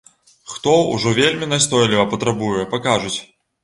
[0.53, 3.19] Хто ўжо вельмі настойліва патрабуе, пакажуць.